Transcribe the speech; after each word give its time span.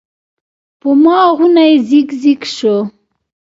پۀ 0.79 0.89
ما 1.03 1.17
غونے 1.37 1.67
زګ 1.87 2.09
زګ 2.21 2.41
شۀ 2.55 2.75
ـ 2.85 2.89